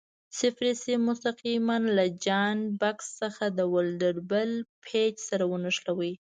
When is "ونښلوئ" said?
5.51-6.13